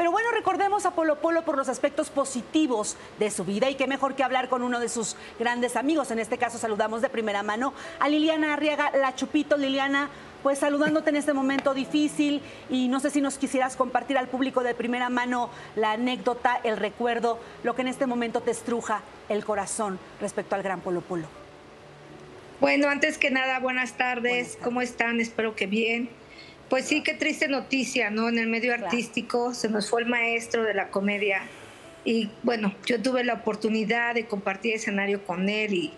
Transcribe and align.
Pero 0.00 0.12
bueno, 0.12 0.30
recordemos 0.30 0.86
a 0.86 0.92
Polo 0.92 1.20
Polo 1.20 1.44
por 1.44 1.58
los 1.58 1.68
aspectos 1.68 2.08
positivos 2.08 2.96
de 3.18 3.30
su 3.30 3.44
vida 3.44 3.68
y 3.68 3.74
qué 3.74 3.86
mejor 3.86 4.14
que 4.14 4.22
hablar 4.22 4.48
con 4.48 4.62
uno 4.62 4.80
de 4.80 4.88
sus 4.88 5.14
grandes 5.38 5.76
amigos. 5.76 6.10
En 6.10 6.18
este 6.18 6.38
caso 6.38 6.56
saludamos 6.56 7.02
de 7.02 7.10
primera 7.10 7.42
mano 7.42 7.74
a 7.98 8.08
Liliana 8.08 8.54
Arriaga, 8.54 8.92
la 8.96 9.14
Chupito. 9.14 9.58
Liliana, 9.58 10.08
pues 10.42 10.60
saludándote 10.60 11.10
en 11.10 11.16
este 11.16 11.34
momento 11.34 11.74
difícil 11.74 12.40
y 12.70 12.88
no 12.88 12.98
sé 12.98 13.10
si 13.10 13.20
nos 13.20 13.36
quisieras 13.36 13.76
compartir 13.76 14.16
al 14.16 14.28
público 14.28 14.62
de 14.62 14.74
primera 14.74 15.10
mano 15.10 15.50
la 15.76 15.92
anécdota, 15.92 16.58
el 16.64 16.78
recuerdo, 16.78 17.38
lo 17.62 17.74
que 17.74 17.82
en 17.82 17.88
este 17.88 18.06
momento 18.06 18.40
te 18.40 18.52
estruja 18.52 19.02
el 19.28 19.44
corazón 19.44 19.98
respecto 20.18 20.54
al 20.54 20.62
gran 20.62 20.80
Polo 20.80 21.02
Polo. 21.02 21.26
Bueno, 22.58 22.88
antes 22.88 23.18
que 23.18 23.30
nada, 23.30 23.58
buenas 23.58 23.98
tardes. 23.98 24.56
¿Cómo 24.64 24.80
están? 24.80 25.20
Espero 25.20 25.54
que 25.54 25.66
bien. 25.66 26.08
Pues 26.70 26.86
sí, 26.86 27.02
qué 27.02 27.14
triste 27.14 27.48
noticia, 27.48 28.10
¿no? 28.10 28.28
En 28.28 28.38
el 28.38 28.46
medio 28.46 28.72
artístico 28.72 29.52
se 29.54 29.68
nos 29.68 29.90
fue 29.90 30.02
el 30.02 30.08
maestro 30.08 30.62
de 30.62 30.72
la 30.72 30.88
comedia 30.88 31.42
y 32.04 32.30
bueno, 32.44 32.74
yo 32.86 33.02
tuve 33.02 33.24
la 33.24 33.34
oportunidad 33.34 34.14
de 34.14 34.26
compartir 34.26 34.74
escenario 34.74 35.24
con 35.24 35.48
él 35.48 35.74
y, 35.74 35.92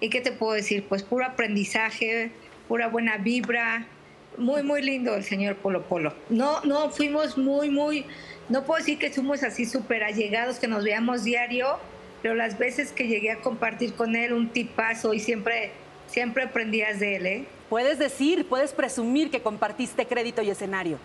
y 0.00 0.08
¿qué 0.08 0.22
te 0.22 0.32
puedo 0.32 0.54
decir? 0.54 0.84
Pues 0.88 1.02
puro 1.02 1.26
aprendizaje, 1.26 2.32
pura 2.66 2.88
buena 2.88 3.18
vibra, 3.18 3.86
muy, 4.38 4.62
muy 4.62 4.82
lindo 4.82 5.14
el 5.14 5.22
señor 5.22 5.56
Polo 5.56 5.82
Polo. 5.82 6.14
No, 6.30 6.62
no, 6.62 6.90
fuimos 6.90 7.36
muy, 7.36 7.70
muy, 7.70 8.06
no 8.48 8.64
puedo 8.64 8.78
decir 8.78 8.98
que 8.98 9.10
fuimos 9.10 9.42
así 9.42 9.66
súper 9.66 10.02
allegados, 10.02 10.58
que 10.58 10.66
nos 10.66 10.82
veamos 10.82 11.24
diario, 11.24 11.78
pero 12.22 12.34
las 12.34 12.58
veces 12.58 12.90
que 12.90 13.06
llegué 13.06 13.32
a 13.32 13.40
compartir 13.40 13.92
con 13.92 14.16
él 14.16 14.32
un 14.32 14.48
tipazo 14.48 15.14
y 15.14 15.20
siempre, 15.20 15.72
siempre 16.08 16.44
aprendías 16.44 17.00
de 17.00 17.16
él, 17.16 17.26
¿eh? 17.26 17.44
Puedes 17.68 17.98
decir, 17.98 18.46
puedes 18.48 18.72
presumir 18.72 19.30
que 19.30 19.42
compartiste 19.42 20.06
crédito 20.06 20.42
y 20.42 20.50
escenario. 20.50 20.98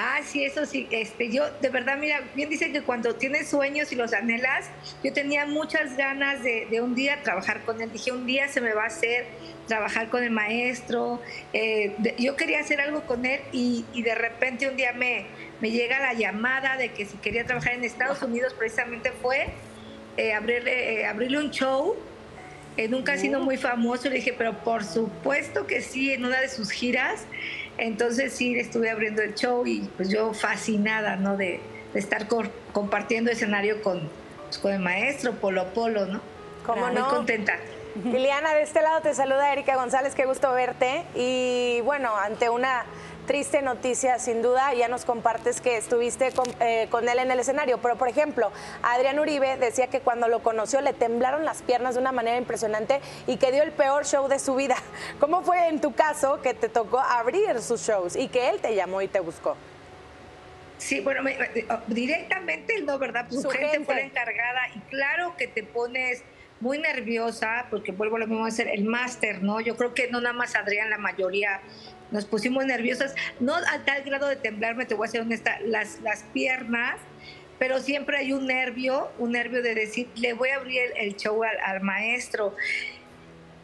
Ah, 0.00 0.20
sí, 0.24 0.44
eso 0.44 0.64
sí. 0.64 0.86
Este, 0.92 1.28
yo, 1.28 1.50
de 1.60 1.70
verdad, 1.70 1.98
mira, 1.98 2.20
bien 2.36 2.48
dicen 2.48 2.72
que 2.72 2.82
cuando 2.82 3.16
tienes 3.16 3.48
sueños 3.48 3.90
y 3.90 3.96
los 3.96 4.12
anhelas, 4.12 4.70
yo 5.02 5.12
tenía 5.12 5.44
muchas 5.44 5.96
ganas 5.96 6.40
de, 6.44 6.80
un 6.80 6.94
día 6.94 7.20
trabajar 7.24 7.62
con 7.62 7.80
él. 7.80 7.90
Dije, 7.92 8.12
un 8.12 8.24
día 8.24 8.46
se 8.46 8.60
me 8.60 8.72
va 8.74 8.84
a 8.84 8.86
hacer 8.86 9.26
trabajar 9.66 10.08
con 10.08 10.22
el 10.22 10.30
maestro. 10.30 11.20
Eh, 11.52 11.96
yo 12.16 12.36
quería 12.36 12.60
hacer 12.60 12.80
algo 12.80 13.02
con 13.08 13.26
él 13.26 13.40
y, 13.50 13.84
de 14.00 14.14
repente 14.14 14.68
un 14.68 14.76
día 14.76 14.92
me, 14.92 15.26
me, 15.60 15.72
llega 15.72 15.98
la 15.98 16.12
llamada 16.12 16.76
de 16.76 16.90
que 16.92 17.04
si 17.04 17.16
quería 17.16 17.44
trabajar 17.44 17.72
en 17.72 17.82
Estados 17.82 18.22
Unidos, 18.22 18.54
precisamente 18.56 19.10
fue 19.10 19.48
eh, 20.16 20.32
abrirle, 20.32 21.00
eh, 21.00 21.06
abrirle 21.06 21.38
un 21.38 21.50
show 21.50 21.96
en 22.78 22.94
un 22.94 23.02
casino 23.02 23.40
muy 23.40 23.56
famoso. 23.58 24.08
Le 24.08 24.16
dije, 24.16 24.34
pero 24.38 24.56
por 24.60 24.84
supuesto 24.84 25.66
que 25.66 25.82
sí, 25.82 26.12
en 26.12 26.24
una 26.24 26.40
de 26.40 26.48
sus 26.48 26.70
giras. 26.70 27.24
Entonces 27.76 28.32
sí, 28.32 28.58
estuve 28.58 28.88
abriendo 28.88 29.20
el 29.20 29.34
show 29.34 29.66
y 29.66 29.88
pues 29.96 30.08
yo 30.08 30.32
fascinada, 30.32 31.16
¿no? 31.16 31.36
De, 31.36 31.60
estar 31.94 32.28
compartiendo 32.72 33.30
escenario 33.30 33.82
con, 33.82 34.08
pues, 34.44 34.58
con 34.58 34.72
el 34.72 34.78
maestro 34.78 35.32
Polo 35.32 35.72
Polo, 35.72 36.06
¿no? 36.06 36.20
¿Cómo 36.64 36.86
Muy 36.88 37.00
contenta. 37.02 37.54
Liliana, 38.04 38.54
de 38.54 38.62
este 38.62 38.80
lado 38.80 39.00
te 39.00 39.12
saluda 39.12 39.52
Erika 39.52 39.74
González, 39.74 40.14
qué 40.14 40.24
gusto 40.24 40.52
verte. 40.52 41.04
Y 41.14 41.80
bueno, 41.82 42.14
ante 42.16 42.48
una 42.48 42.84
triste 43.26 43.60
noticia, 43.60 44.18
sin 44.18 44.40
duda, 44.40 44.72
ya 44.74 44.88
nos 44.88 45.04
compartes 45.04 45.60
que 45.60 45.76
estuviste 45.76 46.32
eh, 46.60 46.86
con, 46.90 47.08
él 47.08 47.18
en 47.18 47.30
el 47.30 47.40
escenario, 47.40 47.78
pero 47.78 47.96
por 47.96 48.08
ejemplo, 48.08 48.52
Adrián 48.82 49.18
Uribe 49.18 49.56
decía 49.56 49.88
que 49.88 50.00
cuando 50.00 50.28
lo 50.28 50.42
conoció 50.42 50.80
le 50.80 50.92
temblaron 50.92 51.44
las 51.44 51.62
piernas 51.62 51.94
de 51.94 52.00
una 52.00 52.12
manera 52.12 52.36
impresionante 52.38 53.00
y 53.26 53.36
que 53.36 53.50
dio 53.50 53.62
el 53.62 53.72
peor 53.72 54.06
show 54.06 54.28
de 54.28 54.38
su 54.38 54.54
vida. 54.54 54.76
¿Cómo 55.20 55.42
fue 55.42 55.68
en 55.68 55.80
tu 55.80 55.92
caso 55.94 56.40
que 56.40 56.54
te 56.54 56.68
tocó 56.68 57.00
abrir 57.00 57.60
sus 57.60 57.80
shows 57.80 58.16
y 58.16 58.28
que 58.28 58.48
él 58.48 58.60
te 58.60 58.74
llamó 58.74 59.02
y 59.02 59.08
te 59.08 59.20
buscó? 59.20 59.56
Sí, 60.78 61.00
bueno, 61.00 61.22
oh, 61.70 61.78
directamente 61.88 62.80
no, 62.82 62.98
¿verdad? 63.00 63.26
Pues 63.28 63.42
su, 63.42 63.50
gente, 63.50 63.84
fue 63.84 63.96
la 63.96 64.02
encargada 64.02 64.60
y 64.76 64.78
claro 64.90 65.34
que 65.36 65.48
te 65.48 65.64
pones 65.64 66.22
muy 66.60 66.78
nerviosa 66.78 67.66
porque 67.70 67.92
vuelvo 67.92 68.16
a 68.16 68.20
lo 68.20 68.26
mismo 68.26 68.44
a 68.44 68.50
ser 68.50 68.68
el 68.68 68.84
máster, 68.84 69.42
¿no? 69.42 69.60
Yo 69.60 69.76
creo 69.76 69.94
que 69.94 70.10
no 70.10 70.20
nada 70.20 70.32
más 70.32 70.56
Adrián, 70.56 70.90
la 70.90 70.98
mayoría 70.98 71.60
nos 72.10 72.24
pusimos 72.24 72.64
nerviosas, 72.64 73.14
no 73.38 73.54
a 73.54 73.84
tal 73.84 74.02
grado 74.02 74.28
de 74.28 74.36
temblarme, 74.36 74.86
te 74.86 74.94
voy 74.94 75.06
a 75.06 75.10
ser 75.10 75.20
honesta, 75.20 75.60
las, 75.60 76.00
las 76.00 76.22
piernas, 76.32 76.96
pero 77.58 77.80
siempre 77.80 78.16
hay 78.16 78.32
un 78.32 78.46
nervio, 78.46 79.10
un 79.18 79.32
nervio 79.32 79.62
de 79.62 79.74
decir, 79.74 80.08
le 80.16 80.32
voy 80.32 80.50
a 80.50 80.56
abrir 80.56 80.80
el, 80.96 81.16
show 81.16 81.42
al, 81.42 81.80
maestro. 81.82 82.54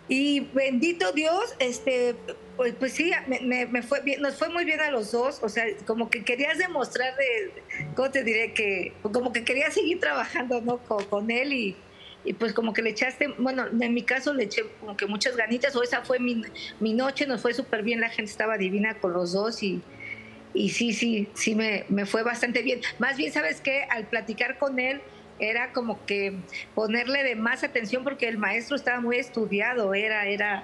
Y 0.08 0.40
bendito 0.52 1.12
Dios, 1.12 1.54
este, 1.60 2.14
pues, 2.56 2.74
pues 2.74 2.92
sí, 2.92 3.12
me, 3.26 3.82
fue 3.82 4.02
nos 4.18 4.36
fue 4.36 4.50
muy 4.50 4.64
bien 4.64 4.80
a 4.80 4.90
los 4.90 5.12
dos, 5.12 5.40
o 5.42 5.48
sea, 5.48 5.64
como 5.86 6.10
que 6.10 6.24
querías 6.24 6.58
demostrar 6.58 7.14
de, 7.16 7.62
¿cómo 7.94 8.10
te 8.10 8.22
diré? 8.22 8.52
Que 8.52 8.92
como 9.00 9.32
que 9.32 9.44
querías 9.44 9.72
seguir 9.72 10.00
trabajando, 10.00 10.60
¿no? 10.60 10.78
con 10.78 11.30
él 11.30 11.52
y, 11.52 11.76
y 12.24 12.32
pues 12.32 12.52
como 12.54 12.72
que 12.72 12.82
le 12.82 12.90
echaste, 12.90 13.28
bueno, 13.38 13.66
en 13.66 13.94
mi 13.94 14.02
caso 14.02 14.32
le 14.32 14.44
eché 14.44 14.62
como 14.80 14.96
que 14.96 15.06
muchas 15.06 15.36
ganitas, 15.36 15.76
o 15.76 15.82
esa 15.82 16.02
fue 16.02 16.18
mi, 16.18 16.42
mi 16.80 16.94
noche, 16.94 17.26
nos 17.26 17.42
fue 17.42 17.52
súper 17.52 17.82
bien, 17.82 18.00
la 18.00 18.08
gente 18.08 18.30
estaba 18.30 18.56
divina 18.56 18.94
con 18.98 19.12
los 19.12 19.32
dos 19.32 19.62
y, 19.62 19.82
y 20.54 20.70
sí, 20.70 20.92
sí, 20.92 21.28
sí 21.34 21.54
me, 21.54 21.84
me 21.88 22.06
fue 22.06 22.22
bastante 22.22 22.62
bien. 22.62 22.80
Más 22.98 23.16
bien, 23.16 23.30
¿sabes 23.32 23.60
qué? 23.60 23.84
Al 23.90 24.06
platicar 24.06 24.58
con 24.58 24.78
él 24.78 25.02
era 25.38 25.72
como 25.72 26.04
que 26.06 26.38
ponerle 26.74 27.22
de 27.22 27.36
más 27.36 27.62
atención 27.62 28.04
porque 28.04 28.28
el 28.28 28.38
maestro 28.38 28.76
estaba 28.76 29.00
muy 29.00 29.16
estudiado, 29.16 29.92
era, 29.92 30.26
era, 30.26 30.62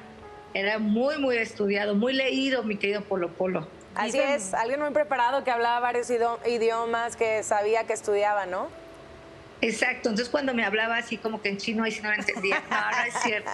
era 0.54 0.78
muy, 0.78 1.18
muy 1.18 1.36
estudiado, 1.36 1.94
muy 1.94 2.14
leído, 2.14 2.62
mi 2.62 2.76
querido 2.76 3.02
Polo 3.02 3.28
Polo. 3.28 3.68
Así 3.96 4.18
es, 4.18 4.54
alguien 4.54 4.80
muy 4.80 4.92
preparado 4.92 5.42
que 5.44 5.50
hablaba 5.50 5.80
varios 5.80 6.08
idiomas, 6.10 7.16
que 7.16 7.42
sabía 7.42 7.84
que 7.84 7.92
estudiaba, 7.92 8.46
¿no? 8.46 8.68
Exacto, 9.62 10.08
entonces 10.08 10.28
cuando 10.28 10.54
me 10.54 10.64
hablaba 10.64 10.96
así 10.96 11.18
como 11.18 11.42
que 11.42 11.50
en 11.50 11.58
chino 11.58 11.84
ahí 11.84 11.92
sí 11.92 12.00
no 12.00 12.10
lo 12.10 12.16
entendía. 12.16 12.62
No, 12.70 12.90
no 12.90 13.04
es 13.04 13.14
cierto. 13.22 13.50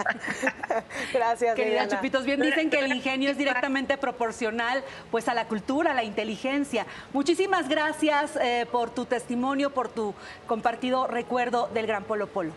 Gracias, 1.12 1.54
Querida 1.54 1.88
Chupitos, 1.88 2.24
bien 2.24 2.40
dicen 2.40 2.70
que 2.70 2.78
el 2.78 2.92
ingenio 2.92 3.30
es 3.30 3.38
directamente 3.38 3.96
proporcional 3.96 4.84
pues 5.10 5.28
a 5.28 5.34
la 5.34 5.46
cultura, 5.46 5.90
a 5.90 5.94
la 5.94 6.04
inteligencia. 6.04 6.86
Muchísimas 7.12 7.68
gracias 7.68 8.36
eh, 8.36 8.66
por 8.70 8.90
tu 8.90 9.06
testimonio, 9.06 9.70
por 9.70 9.88
tu 9.88 10.14
compartido 10.46 11.06
recuerdo 11.06 11.68
del 11.74 11.86
Gran 11.86 12.04
Polo 12.04 12.28
Polo. 12.28 12.52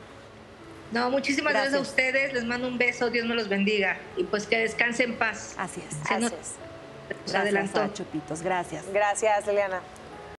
No, 0.91 1.09
muchísimas 1.09 1.53
gracias. 1.53 1.75
a 1.75 1.79
ustedes, 1.79 2.33
les 2.33 2.45
mando 2.45 2.67
un 2.67 2.77
beso, 2.77 3.09
Dios 3.09 3.25
me 3.25 3.35
los 3.35 3.47
bendiga 3.47 3.97
y 4.17 4.23
pues 4.23 4.47
que 4.47 4.57
descansen 4.57 5.11
en 5.11 5.17
paz. 5.17 5.55
Así 5.57 5.81
es. 5.87 6.11
Así 6.11 6.25
es. 6.25 6.55
Gracias, 7.31 7.93
Chupitos, 7.93 8.41
gracias. 8.41 8.85
Gracias, 8.91 9.47
Eliana. 9.47 9.81